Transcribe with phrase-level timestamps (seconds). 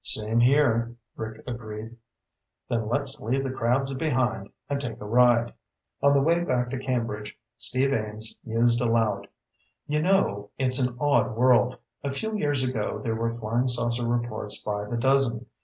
[0.03, 1.95] "Same here," Rick agreed.
[2.67, 5.53] "Then let's leave the crabs behind and take a ride."
[6.01, 9.27] On the way back to Cambridge, Steve Ames mused aloud.
[9.85, 11.77] "You know, it's an odd world.
[12.03, 15.45] A few years ago there were flying saucer reports by the dozen.